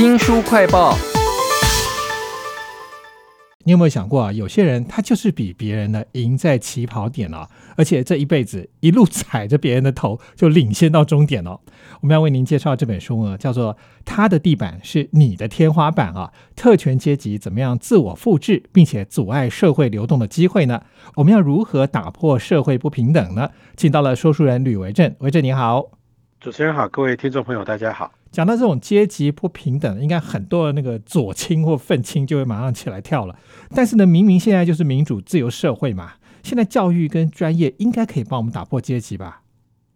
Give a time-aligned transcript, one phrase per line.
[0.00, 0.96] 新书快报。
[3.64, 4.32] 你有没有想过啊？
[4.32, 11.60] 有些人他就是比别人呢赢在起跑点了，而且这一辈子一路踩着别人的头就领先到终点了。
[12.00, 13.74] 我们要为您介绍这本书呢，叫做
[14.06, 20.82] 《他的地板是你的天花板》啊，特权阶级怎么样自我复制，并且阻碍社会流动的机会呢？
[21.16, 23.50] 我们要如何打破社会不平等呢？
[23.76, 25.99] 请到了说书人吕维正，维正你好。
[26.40, 28.10] 主持人好，各位听众朋友大家好。
[28.32, 33.36] 讲到这种阶级不平等，应该很多的那个左倾或愤青就会马上起来跳了。
[33.76, 39.42] 但是呢，明明现在就是民主自由社会嘛，现在教育跟专业应该可以帮我们打破阶级吧？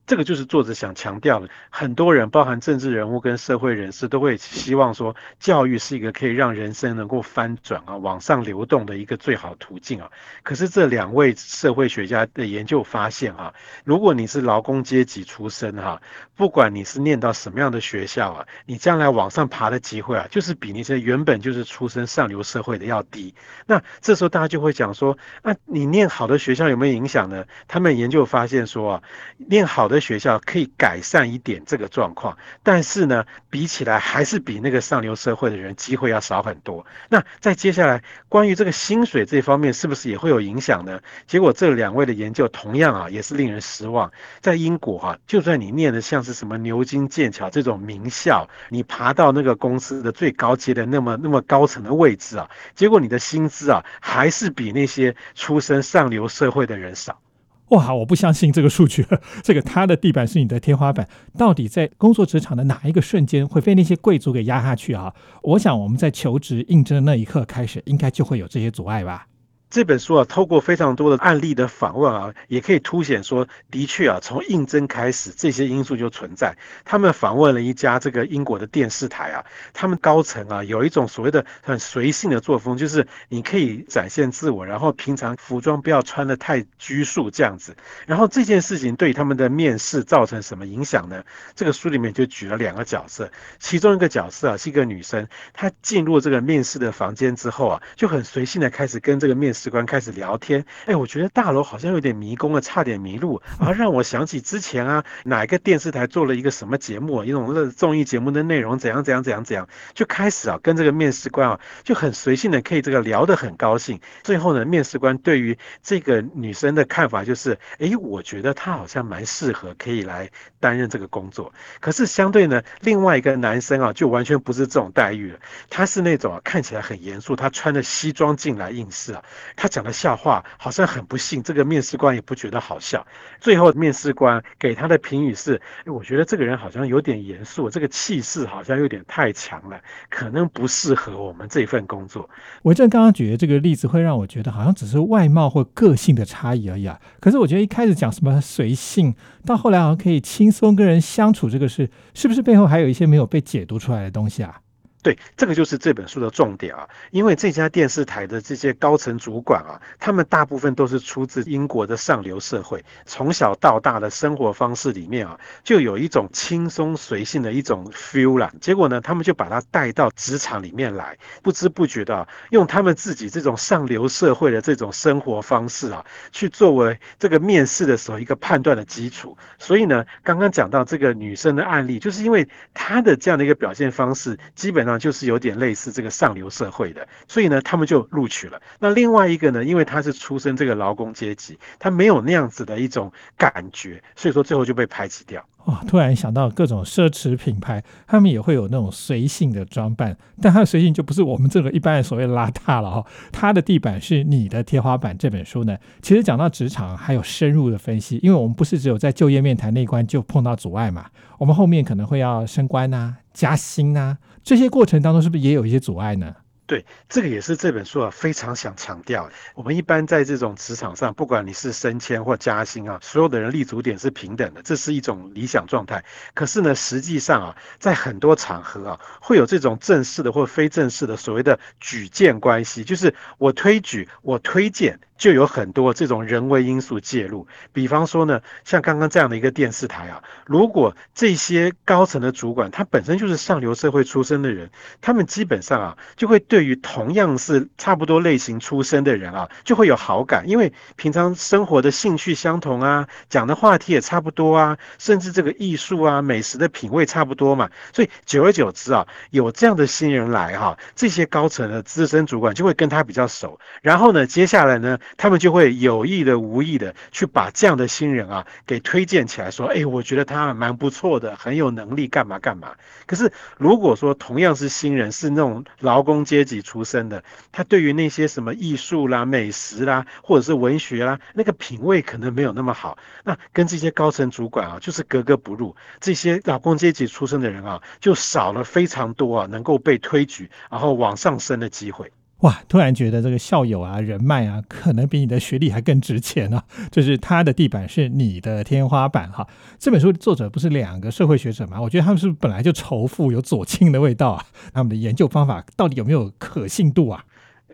[0.06, 10.10] 这个就是作者想强调的，很多人，包含政治人物跟社会人士，都会希望说，教育是一个可以让人生能够翻转啊，往上流动的一个最好途径啊。
[10.42, 15.98] 可是这两位社会学家的研究发现哈，如果你是劳工阶级出身哈，
[16.36, 23.34] 不管你是念到什么样的学校啊，你将来往上爬的机会啊，就是比那些原本就是出身上流社会的要低。
[23.66, 27.46] 那这时候大家就会讲说，那你念好的学校有没有影响呢？
[27.66, 29.02] 他们研究发现说啊，
[29.38, 29.94] 念好的。
[30.04, 36.84] 学校可以改善一点这个状况，但是呢，比起来还是比那个上流社会的人机会要少很多。
[37.08, 41.00] 那在接下来关于这个薪水这方面，是不是也会有影响呢？
[41.28, 44.12] 结果这两位的研究同样啊，也是令人失望。
[44.40, 57.20] 在英国哈，就算你念的像是什么牛津、剑桥这种名校，你爬到那个公司的最高阶的那么那么高层的位置啊，结果你的薪资啊，还是比那些出身上流社会的人少。
[57.68, 59.06] 哇，我不相信这个数据。
[59.42, 65.12] 这个他的地板是你的天花板，到底在工作职场的哪一个瞬间会被那些贵族给压下去啊？
[65.42, 69.26] 我想我们在求职应征的那一刻开始，应该就会有这些阻碍吧。
[69.74, 76.56] 这本书啊，透过非常多的案例的访问啊，也可以凸显说，的确啊，从应征开始，这些因素就存在。
[76.84, 87.76] 他们访问了一家这个英国的电视台啊，他们高层啊，有一种所谓的很随性的作风，就是你可以展现自我，然后平常服装不要穿的太拘束这样子。
[88.06, 91.24] 然后这件事情对他们的面试造成什么影响呢？
[91.56, 93.28] 这个书里面就举了两个角色，
[93.58, 99.63] 其中一个角色啊是一个女生，她进入这个面试的房间之后啊，就很随性的开始跟这个面试。
[99.64, 113.98] 士官开始聊天，哎，我觉得大楼好像有点迷宫啊，差点迷路啊，让我想起之前啊，哪一个电视台做了一个什么节目，一种综艺节目的内容怎样怎样怎样怎样，就开始啊，跟这个面试官啊，就很随性的可以这个聊得很高兴。
[114.22, 120.28] 最后呢，面试官对于这个女生的看法就是，哎，我觉得她好像蛮适合可以来
[120.60, 121.54] 担任这个工作。
[121.80, 125.38] 可是相对呢，另外一个男生啊，就完全不是这种待遇了，
[125.70, 129.24] 他是那种，看起来很严肃，他穿着西装进来应试啊。
[129.56, 133.06] 他讲的笑话好像很不幸，这个面试官也不觉得好笑。
[133.40, 142.28] 最后面试官给他的评语是：我觉得这个人好像有点严肃，这个气势好像有点太强了，可能不适合我们这份工作。
[142.62, 147.00] 我正刚刚举的这个例子会让我觉得好像只是外貌或个性的差异而已啊。
[147.20, 149.14] 可是我觉得一开始讲什么随性，
[149.46, 154.60] 到后来好像可以轻松跟人相处，这个事是不是背后还有一些没有被解读出来的东西啊？
[155.04, 156.88] 对，这个就是这本书的重点啊！
[157.10, 168.50] 因为这家电视台的这些高层主管啊，他们大部分都是出自英国的上流社会，从小到大的生活方式里面啊，就有一种轻松随性的一种 feel 啦。
[168.62, 179.36] 结果呢，他们就把它带到职场里面来，不知不觉的用他们自己这种上流社会的这种生活方式啊，去作为这个面试的时候一个判断的基础。
[179.58, 184.93] 所以呢，刚刚讲到这个女生的案例，就是因为她的这样的一个表现方式，基本上。
[184.98, 188.60] 就是有点类似这个上流社会的，所以呢，他们就录取了。
[188.78, 195.46] 那另外一个呢，因为他是出身这个劳工阶级，他没有那样子的一种感觉，所以说最后就被排挤掉。
[195.66, 203.06] 哇，突然想到各种奢侈品牌，他们也会有那种随性的装扮，但他的随性就不是我们这个一般的所谓邋遢了哈。
[203.32, 205.16] 他的地板是你的天花板。
[205.16, 211.06] 这本书呢，其实讲到职场还有深入的分析，因为我们不是只有在就业面谈那一关就碰到阻碍嘛，
[211.38, 216.34] 我们后面可能会要升官呐、加薪呐，这些过程当中是不是也有一些阻碍呢？
[216.66, 219.28] 对，这个也是这本书啊非常想强调。
[219.54, 226.02] 我们一般在这种职场上，不管你是升迁或加薪啊，所有的人立足点是平等的，这是一种理想状态。
[226.32, 237.46] 可是呢，实际上啊，在很多场合啊，会有这种正式的或非正式的所谓的举荐关系，就是我推举、我推荐，就有很多这种人为因素介入。
[237.72, 244.70] 比方说呢，像刚刚这样的一个电视台啊，如果这些高层的主管他本身就是上流社会出身的人，
[245.00, 272.74] 他们基本上啊，就会对于同样是差不多类型出身的人啊，就会有好感，因为平常生活的兴趣相同啊，讲的话题也差不多啊，甚至这个艺术啊、美食的品味差不多嘛，所以久而久之啊，有这样的新人来哈，这些高层的资深主管就会跟他比较熟，然后呢，接下来呢，他们就会有意的、无意的去把这样的新人啊给推荐起来，说，哎，我觉得他蛮不错的，很有能力，干嘛干嘛。
[273.06, 277.22] 可是如果说同样是新人，是那种劳工阶级出身的，
[277.52, 285.74] 他对于那些什么艺术啦、美食啦，或者是文学啦，那个品味可能没有那么好，那跟这些高层主管啊，就是格格不入。
[286.00, 292.10] 这些劳工阶级出身的人啊，就少了非常多啊，能够被推举然后往上升的机会。
[292.44, 296.62] 哇，突然觉得这个校友啊、人脉啊，可能比你的学历还更值钱啊！
[296.92, 299.48] 就是他的地板是你的天花板哈。
[299.78, 301.80] 这本书作者不是两个社会学者吗？
[301.80, 304.44] 我觉得他们是不是本来就仇富，有左倾的味道啊？
[304.74, 307.24] 他们的研究方法到底有没有可信度啊？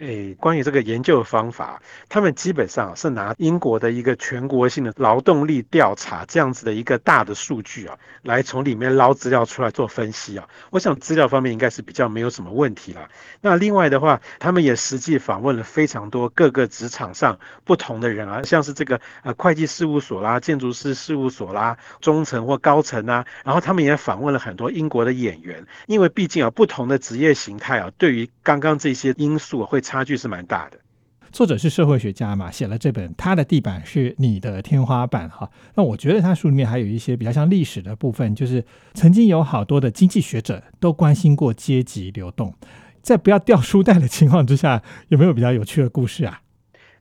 [0.01, 10.49] 诶，关于这个研究方法，他们基本上是拿英国的一个全国性的劳动力调查这样子的一个大的数据啊，来从里面捞资料出来做分析啊。
[10.71, 13.11] 我想资料方面应该是比较没有什么问题了。
[13.43, 29.83] 那另外的话，他们也实际访问了非常多各个职场上不同的人啊，像是这个呃会计事务所啦、建筑师事务所啦、中层或高层啊，然后他们也访问了很多英国的演员，因为毕竟啊不同的职业形态啊，对于刚刚这些因素会。
[29.91, 30.79] 差距是蛮大的。
[31.33, 35.51] 作者是社会学家嘛，写了这本《他的地板是你的天花板》哈。
[35.75, 38.65] 那我觉得他书里面还有一些比较像历史的部分，就是
[38.95, 42.55] 曾经有好多的经济学者都关心过阶级流动，
[43.03, 46.41] 在不要掉书袋的情况之下，有没有比较有趣的故事啊？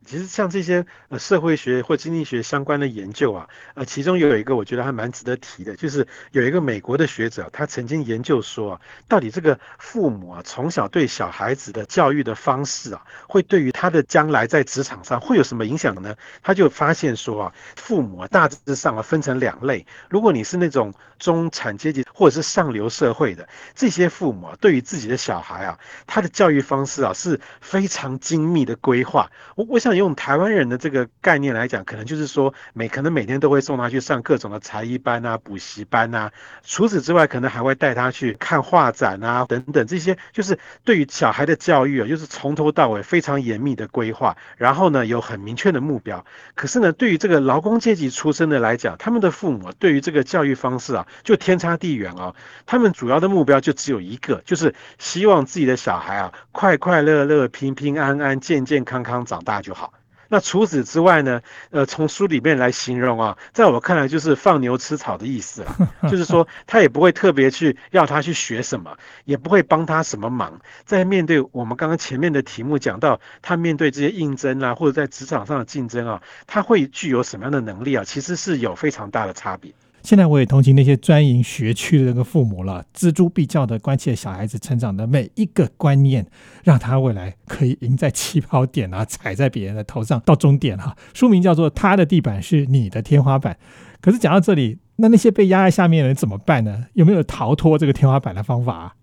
[0.09, 16.15] 其实像这些呃社会学或经济学相关的研究啊，呃，其中有一个我觉得还蛮值得提的，就是有一个美国的学者，他曾经研究说啊，到底这个父母啊从小对小孩子的教育的方式啊，会对于他的将来在职场上会有什么影响呢？
[16.41, 25.77] 他就发现说啊，父母啊大致上啊分成两类，如果你是那种中产阶级或者是上流社会的这些父母啊，对于自己的小孩啊，
[26.07, 29.29] 他的教育方式啊是非常精密的规划。
[29.53, 29.98] 我我想。
[29.99, 36.31] 用台湾人的这个概念来讲，可能就是说每可能每天都会送他去上各种的才艺班啊、补习班啊。
[36.63, 46.25] 除此之外，可能还会带他去看画展啊等等这些，就是对于小孩的教育啊，就是从头到尾非常严密的规划，然后呢有很明确的目标。
[46.55, 52.33] 可是呢，对于这个劳工阶级出身的来讲，他们的父母对于这个教育方式啊，就天差地远哦。
[52.65, 59.88] 他们主要的目标就只有一个，就是希望自己的小孩啊快快乐乐、平平安安、健健康康长大就好。
[60.29, 61.41] 那除此之外呢？
[61.71, 65.75] 呃，从书里面来形容啊，在我看来就是放牛吃草的意思啊，
[66.09, 68.95] 就是说他也不会特别去要他去学什么，
[69.25, 70.61] 也不会帮他什么忙。
[70.85, 78.03] 在面对我们刚刚前面的题目讲到，他面对这些应征啊，或者在职场上的竞争啊，他会具有什么样的能力啊？
[78.03, 79.73] 其实是有非常大的差别。
[80.03, 86.25] 现在我也同情那些专营学区的那个父母了，锱铢必较的关切小孩子成长的每一个观念，
[86.63, 90.95] 让他未来可以赢在起跑点啊，踩在别人的头上到终点啊。
[91.13, 93.53] 书名叫做《他的地板是你的天花板》，
[94.01, 96.85] 可是讲到这里，那那些被压在下面的人怎么办呢？
[96.93, 98.75] 有没有逃脱这个天花板的方法？
[98.75, 98.93] 啊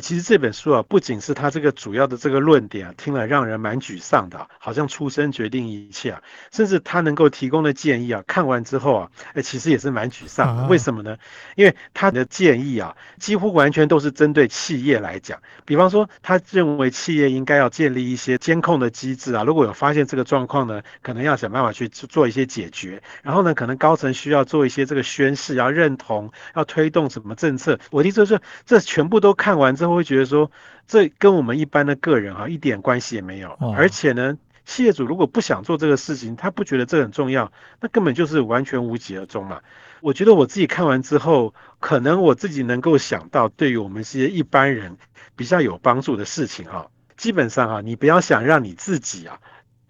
[0.00, 10.66] 其实这本书啊，不仅是他这个主要的这个论点啊，听了让人蛮沮丧的，好像出生决定一切啊，甚至他能够提供的建议啊，看完之后啊，哎，其实也是蛮沮丧的。
[10.68, 11.16] 为什么呢？
[11.56, 15.38] 因为他的建议啊，几乎完全都是针对企业来讲。
[15.66, 23.02] 比方说，他认为企业应该要建立一些监控的机制啊，如果有发现这个状况呢，可能要想办法去做一些解决。
[23.22, 27.78] 然后呢，可能高层需要做一些这个宣誓，要认同，要推动什么政策。
[27.90, 29.89] 我的意思是，这全部都看完之后。
[29.94, 30.50] 会觉得说，
[30.86, 33.50] 这跟我们一般的个人哈一点关系也没有。
[33.76, 39.60] 而且呢，企业主如果不想做这个事情，他不觉得这很重要，那根本就是完全无疾而终嘛。
[40.00, 44.96] 我觉得我自己看完之后，可能我自己能够想到，对于我们这些一般人
[45.36, 49.38] 比较有帮助的事情哈，基本上啊，你不要想让你自己啊。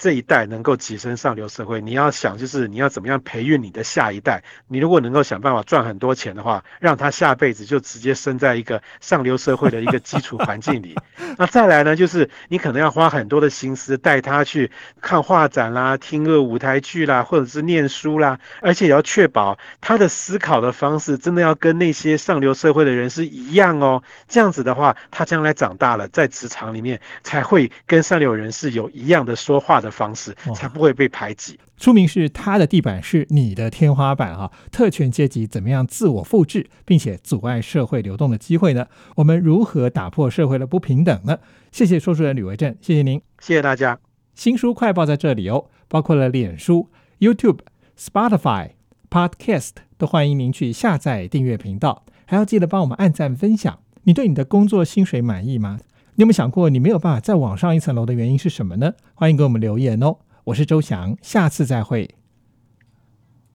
[0.00, 4.42] 这一代能够跻身上流社会，你要想就是你要怎么样培育你的下一代。
[4.66, 10.96] 你如果能够想办法赚很多钱的话，让他下辈子就直接生在一个上流社会的一个基础环境里。
[11.36, 14.70] 那再来呢，就是你可能要花很多的心思带他去
[15.02, 24.02] 看画展啦、听个舞台剧啦，或者是念书啦，而且也要确保他的思考的方式真的要跟那些上流社会的人是一样哦。
[24.26, 29.89] 这样子的话，他将来长大了在职场里面才会跟上流人士有一样的说话的。
[29.90, 31.58] 的方式，才不会被排挤。
[31.76, 34.50] 书名是他的地板是你的天花板啊！
[34.70, 38.86] 特权阶级怎么样自我复制，并且阻碍社会流动的机会呢？
[39.16, 41.38] 我们如何打破社会的不平等呢？
[41.72, 43.20] 谢谢说书人吕维正，谢谢您。
[43.40, 43.98] 谢谢大家。
[44.34, 47.60] 新书快报在这里哦，包括了脸书、YouTube、
[47.98, 48.70] Spotify、
[49.10, 53.80] Podcast，都欢迎您去下载订阅频道，还要记得帮我们按赞分享。
[54.04, 55.78] 你对你的工作薪水满意吗？
[56.20, 58.92] 你有没有想过你没有办法再往上一层楼的原因是什么呢？
[59.14, 60.18] 欢迎给我们留言哦。
[60.44, 62.14] 我是周翔，下次再会。